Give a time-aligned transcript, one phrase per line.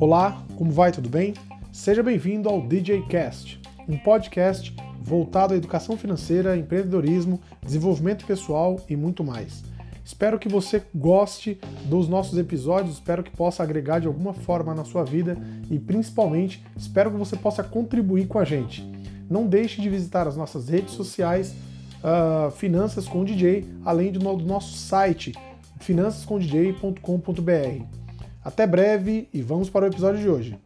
[0.00, 0.92] Olá, como vai?
[0.92, 1.34] Tudo bem?
[1.72, 8.94] Seja bem-vindo ao DJ Cast, um podcast voltado à educação financeira, empreendedorismo, desenvolvimento pessoal e
[8.94, 9.64] muito mais.
[10.04, 14.84] Espero que você goste dos nossos episódios, espero que possa agregar de alguma forma na
[14.84, 15.36] sua vida
[15.70, 18.88] e principalmente espero que você possa contribuir com a gente.
[19.28, 21.54] Não deixe de visitar as nossas redes sociais,
[21.98, 25.34] uh, Finanças com DJ, além do nosso site
[25.80, 27.84] finançascomdj.com.br.
[28.44, 30.58] Até breve e vamos para o episódio de hoje.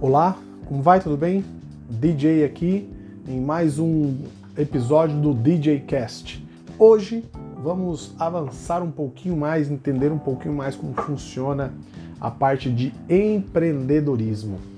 [0.00, 0.36] Olá,
[0.66, 1.00] como vai?
[1.00, 1.44] Tudo bem?
[1.88, 2.88] DJ aqui
[3.26, 4.14] em mais um
[4.56, 6.44] episódio do DJ Cast.
[6.78, 7.24] Hoje
[7.62, 11.72] vamos avançar um pouquinho mais, entender um pouquinho mais como funciona
[12.20, 14.73] a parte de empreendedorismo.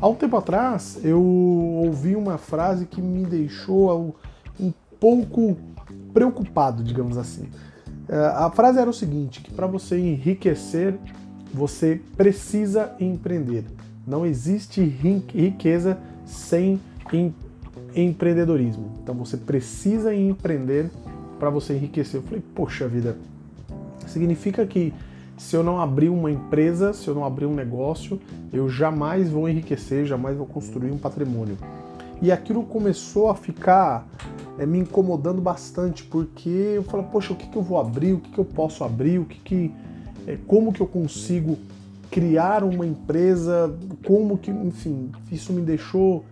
[0.00, 4.16] Há um tempo atrás eu ouvi uma frase que me deixou
[4.58, 5.56] um pouco
[6.12, 7.48] preocupado, digamos assim.
[8.08, 10.98] É, a frase era o seguinte: que para você enriquecer,
[11.52, 13.64] você precisa empreender.
[14.06, 16.80] Não existe riqueza sem
[17.94, 18.92] empreendedorismo.
[19.02, 20.90] Então você precisa empreender
[21.38, 22.20] para você enriquecer.
[22.20, 23.16] Eu falei, poxa vida,
[24.06, 24.92] significa que
[25.36, 28.20] se eu não abrir uma empresa, se eu não abrir um negócio,
[28.52, 31.56] eu jamais vou enriquecer, jamais vou construir um patrimônio.
[32.22, 34.06] E aquilo começou a ficar
[34.58, 38.20] é, me incomodando bastante, porque eu falo, poxa, o que, que eu vou abrir, o
[38.20, 39.74] que, que eu posso abrir, o que, que
[40.26, 41.58] é, como que eu consigo
[42.10, 46.24] criar uma empresa, como que, enfim, isso me deixou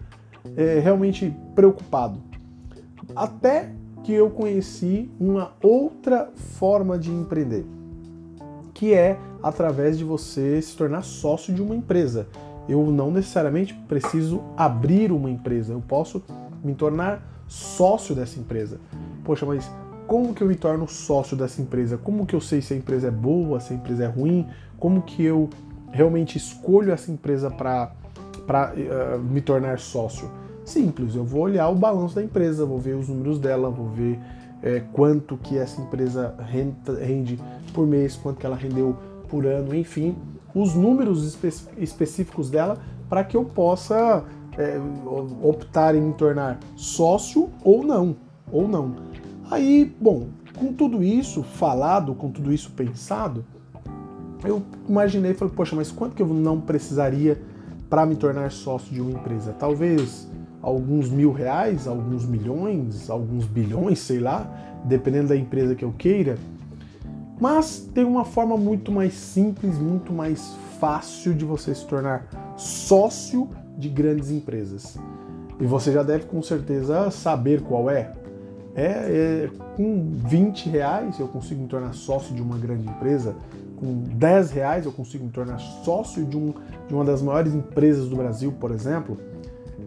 [0.56, 2.19] é, realmente preocupado.
[3.17, 3.70] Até
[4.05, 7.67] que eu conheci uma outra forma de empreender
[8.83, 12.27] que é através de você se tornar sócio de uma empresa.
[12.69, 16.20] Eu não necessariamente preciso abrir uma empresa, eu posso
[16.64, 18.80] me tornar sócio dessa empresa.
[19.22, 19.70] Poxa, mas
[20.08, 21.96] como que eu me torno sócio dessa empresa?
[21.96, 24.48] Como que eu sei se a empresa é boa, se a empresa é ruim?
[24.80, 25.48] Como que eu
[25.92, 27.95] realmente escolho essa empresa para
[28.74, 30.28] uh, me tornar sócio?
[30.64, 34.18] Simples, eu vou olhar o balanço da empresa, vou ver os números dela, vou ver
[34.62, 37.39] é, quanto que essa empresa rende,
[37.74, 38.96] por mês, quanto que ela rendeu
[39.28, 40.17] por ano, enfim,
[40.55, 42.78] os números espe específicos dela
[43.08, 44.24] para que eu possa
[44.56, 44.78] é,
[45.42, 48.17] optar em me tornar sócio ou não,
[48.51, 48.95] ou não.
[49.51, 53.45] Aí, bom, com tudo isso falado, com tudo isso pensado,
[54.45, 57.40] eu imaginei, falei, poxa, mas quanto que eu não precisaria
[57.89, 59.55] para me tornar sócio de uma empresa?
[59.58, 60.28] Talvez
[60.62, 64.48] alguns mil reais, alguns milhões, alguns bilhões, sei lá,
[64.84, 66.39] dependendo da empresa que eu queira.
[67.40, 73.51] Mas tem uma forma muito mais simples, muito mais fácil de você se tornar sócio
[73.77, 74.96] de grandes empresas.
[75.58, 78.12] E você já deve com certeza saber qual é.
[78.74, 83.34] É, é, com 20 reais eu consigo me tornar sócio de uma grande empresa,
[83.77, 86.55] com 10 reais eu consigo me tornar sócio de, um,
[86.89, 89.18] de uma das maiores empresas do Brasil, por exemplo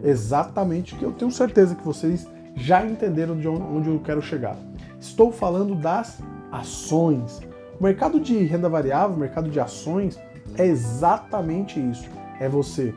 [0.04, 4.56] exatamente que eu tenho certeza que vocês já entenderam de onde eu quero chegar.
[4.98, 6.20] Estou falando das
[6.50, 7.40] ações.
[7.78, 10.18] O mercado de renda variável, o mercado de ações,
[10.56, 12.08] é exatamente isso.
[12.40, 12.94] É você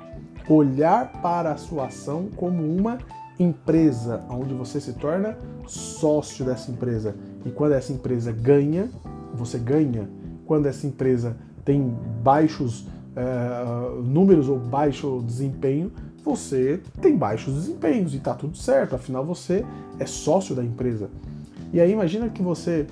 [0.48, 2.98] olhar para a sua ação como uma
[3.38, 5.38] empresa, onde você se torna
[5.68, 7.16] sócio dessa empresa.
[7.46, 8.90] E quando essa empresa ganha,
[9.34, 10.10] você ganha.
[10.46, 15.92] Quando essa empresa tem baixos é, números ou baixo desempenho,
[16.24, 19.66] você tem baixos desempenhos e está tudo certo, afinal você
[20.00, 21.10] é sócio da empresa.
[21.72, 22.88] E aí imagina que você,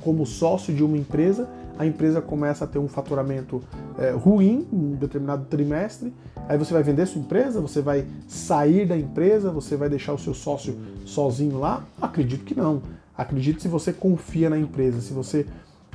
[0.00, 3.62] como sócio de uma empresa, a empresa começa a ter um faturamento
[3.98, 6.12] é, ruim em um determinado trimestre,
[6.46, 10.18] aí você vai vender sua empresa, você vai sair da empresa, você vai deixar o
[10.18, 10.76] seu sócio
[11.06, 11.82] sozinho lá?
[12.00, 12.82] Acredito que não.
[13.16, 15.46] Acredito se você confia na empresa, se você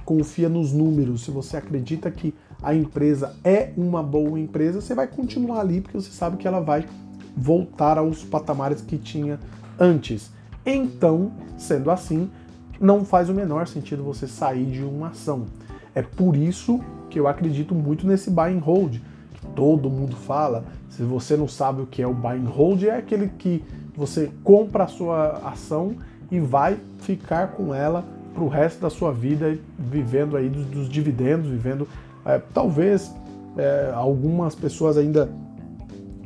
[0.04, 2.34] confia nos números, se você acredita que
[2.66, 6.60] a empresa é uma boa empresa, você vai continuar ali porque você sabe que ela
[6.60, 6.84] vai
[7.38, 9.40] voltar aos patamares que tinha
[9.80, 10.32] antes.
[10.66, 12.28] Então, sendo assim,
[12.82, 15.46] não faz o menor sentido você sair de uma ação.
[15.94, 18.96] É por isso que eu acredito muito nesse buy and hold,
[19.36, 20.66] que todo mundo fala.
[20.90, 23.64] Se você não sabe o que é o buy and hold, é aquele que
[23.96, 25.96] você compra a sua ação
[26.32, 28.04] e vai ficar com ela
[28.34, 31.88] para o resto da sua vida, vivendo aí dos, dos dividendos, vivendo.
[32.26, 33.14] É, talvez
[33.58, 35.30] é, algumas pessoas ainda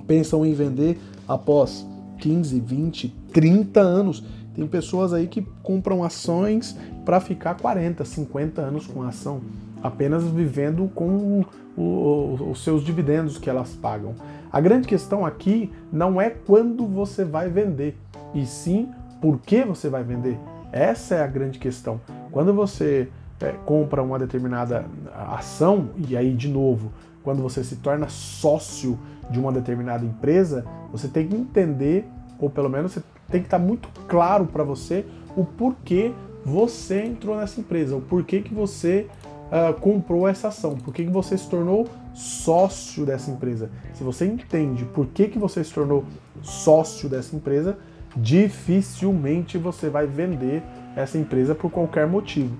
[0.07, 1.85] pensam em vender após
[2.19, 4.23] 15, 20, 30 anos.
[4.55, 6.75] Tem pessoas aí que compram ações
[7.05, 9.41] para ficar 40, 50 anos com a ação.
[9.81, 11.43] apenas vivendo com
[11.77, 14.13] o, o, os seus dividendos que elas pagam.
[14.51, 17.95] A grande questão aqui não é quando você vai vender,
[18.33, 18.89] e sim
[19.21, 20.37] por que você vai vender.
[20.71, 22.01] Essa é a grande questão.
[22.31, 23.09] Quando você
[23.41, 26.91] é, compra uma determinada ação, e aí de novo,
[27.23, 28.97] quando você se torna sócio
[29.29, 32.05] de uma determinada empresa, você tem que entender,
[32.39, 35.05] ou pelo menos você tem que estar muito claro para você
[35.35, 36.11] o porquê
[36.43, 39.07] você entrou nessa empresa, o porquê que você
[39.47, 43.69] uh, comprou essa ação, porquê que você se tornou sócio dessa empresa.
[43.93, 46.05] Se você entende por que, que você se tornou
[46.41, 47.77] sócio dessa empresa,
[48.15, 50.63] dificilmente você vai vender
[50.95, 52.55] essa empresa por qualquer motivo.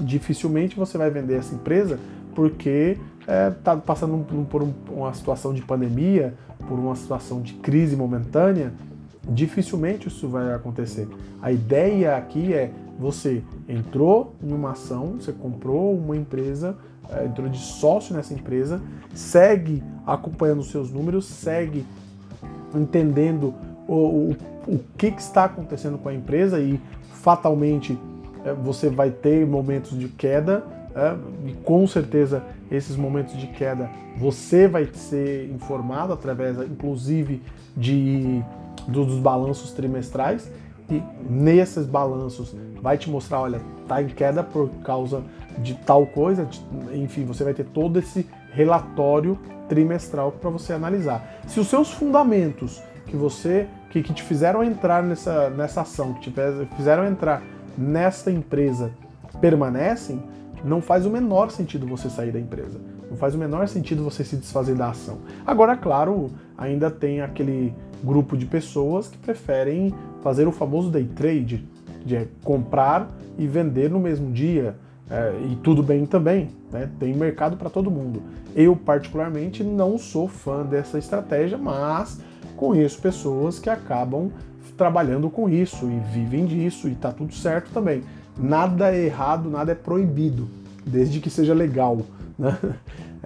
[0.00, 1.98] Dificilmente você vai vender essa empresa
[2.34, 6.34] porque está é, tá passando por um, uma situação de pandemia,
[6.68, 8.72] por uma situação de crise momentânea.
[9.28, 11.08] Dificilmente isso vai acontecer.
[11.40, 16.76] A ideia aqui é você entrou em uma ação, você comprou uma empresa,
[17.10, 18.80] é, entrou de sócio nessa empresa,
[19.14, 21.84] segue acompanhando os seus números, segue
[22.74, 23.54] entendendo
[23.86, 24.36] o, o,
[24.66, 26.80] o que, que, está acontecendo com a empresa e
[27.14, 27.98] fatalmente
[28.52, 30.64] você vai ter momentos de queda
[30.94, 31.14] é,
[31.46, 37.42] e com certeza esses momentos de queda você vai ser informado através, inclusive,
[37.76, 38.42] de
[38.86, 40.50] dos balanços trimestrais
[40.90, 45.22] e nesses balanços vai te mostrar, olha, tá em queda por causa
[45.58, 46.46] de tal coisa,
[46.92, 49.38] enfim, você vai ter todo esse relatório
[49.68, 51.40] trimestral para você analisar.
[51.46, 56.30] Se os seus fundamentos que você que, que te fizeram entrar nessa, nessa ação, que
[56.30, 56.34] te
[56.76, 57.42] fizeram entrar
[57.76, 58.90] nesta empresa
[59.40, 60.22] permanecem,
[60.64, 62.80] não faz o menor sentido você sair da empresa.
[63.10, 65.18] Não faz o menor sentido você se desfazer da ação.
[65.46, 71.68] Agora, claro, ainda tem aquele grupo de pessoas que preferem fazer o famoso day trade,
[72.04, 74.76] de comprar e vender no mesmo dia.
[75.10, 76.88] É, e tudo bem também, né?
[76.98, 78.22] tem mercado para todo mundo.
[78.56, 82.18] Eu, particularmente, não sou fã dessa estratégia, mas
[82.56, 84.32] conheço pessoas que acabam
[84.76, 88.02] trabalhando com isso e vivem disso e tá tudo certo também.
[88.38, 90.48] Nada é errado, nada é proibido,
[90.84, 91.98] desde que seja legal.
[92.38, 92.56] Né?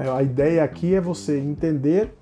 [0.01, 2.15] É, a ideia aqui é você entender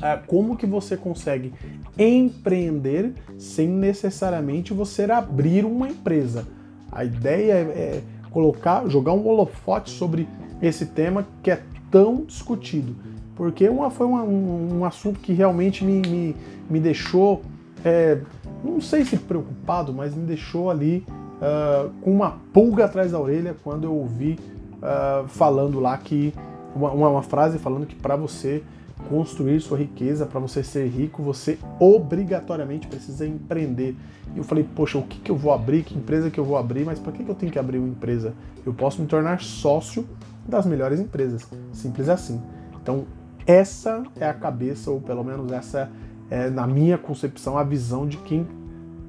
[0.00, 1.52] é, como que você consegue
[1.98, 6.46] empreender sem necessariamente você abrir uma empresa.
[6.92, 10.28] A ideia é, é colocar, jogar um holofote sobre
[10.62, 11.60] esse tema que é
[11.90, 12.94] tão discutido,
[13.36, 16.36] porque uma, foi uma, um, um, assunto que realmente me, me,
[16.68, 17.42] me deixou,
[17.84, 18.18] é,
[18.64, 21.04] não sei se preocupado, mas me deixou ali
[21.36, 24.38] uh, com uma pulga atrás da orelha quando eu ouvi
[24.78, 26.32] uh, falando lá que
[26.74, 28.62] uma, uma frase falando que para você
[29.08, 33.94] construir sua riqueza, para você ser rico, você obrigatoriamente precisa empreender.
[34.34, 35.82] E eu falei, poxa, o que, que eu vou abrir?
[35.82, 36.84] Que empresa que eu vou abrir?
[36.84, 38.32] Mas para que, que eu tenho que abrir uma empresa?
[38.64, 40.06] Eu posso me tornar sócio
[40.48, 41.46] das melhores empresas.
[41.72, 42.40] Simples assim.
[42.80, 43.04] Então,
[43.46, 45.90] essa é a cabeça, ou pelo menos essa
[46.30, 48.46] é, na minha concepção, a visão de quem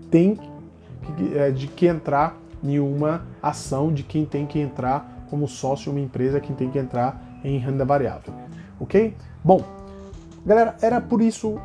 [0.09, 0.37] tem
[1.35, 5.95] é, de que entrar em uma ação, de quem tem que entrar como sócio em
[5.95, 8.33] uma empresa, quem tem que entrar em renda variável.
[8.79, 9.15] Ok?
[9.43, 9.63] Bom,
[10.45, 11.59] galera, era por isso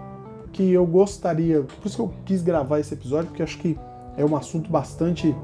[0.53, 3.79] que eu gostaria, por isso que eu quis gravar esse episódio, porque acho que
[4.17, 5.35] é um assunto bastante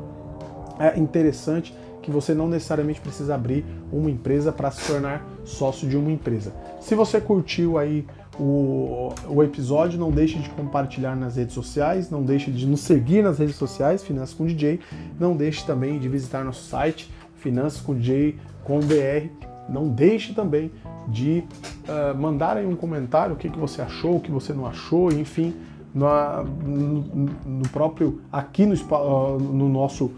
[0.78, 5.96] é, interessante que você não necessariamente precisa abrir uma empresa para se tornar sócio de
[5.96, 6.52] uma empresa.
[6.80, 8.06] Se você curtiu aí
[8.38, 13.22] o, o episódio, não deixe de compartilhar nas redes sociais, não deixe de nos seguir
[13.22, 14.80] nas redes sociais, Finanças com DJ,
[15.18, 20.70] não deixe também de visitar nosso site, finançascomdj.com.br não deixe também
[21.08, 21.44] de
[21.88, 25.12] uh, mandar aí um comentário o que, que você achou, o que você não achou,
[25.12, 25.54] enfim,
[25.94, 26.06] no,
[26.44, 27.00] no,
[27.44, 30.12] no próprio aqui no, uh, no, nosso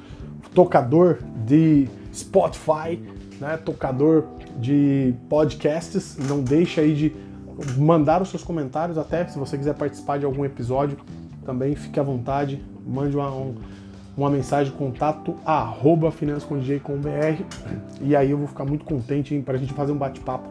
[0.54, 3.00] tocador de Spotify,
[3.40, 4.24] né, tocador
[4.58, 6.16] de podcasts.
[6.28, 7.12] Não deixe aí de
[7.76, 10.98] mandar os seus comentários, até se você quiser participar de algum episódio,
[11.44, 13.54] também fique à vontade, mande uma, um,
[14.16, 17.42] uma mensagem contato arroba finançascomdj.com.br
[18.00, 20.48] e aí eu vou ficar muito contente para a gente fazer um bate-papo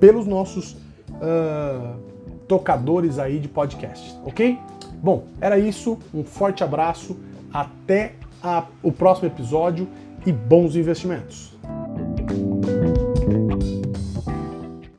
[0.00, 1.96] pelos nossos uh,
[2.46, 4.58] tocadores aí de podcast, ok?
[5.02, 7.16] Bom, era isso, um forte abraço,
[7.52, 9.88] até a, o próximo episódio
[10.24, 11.55] e bons investimentos!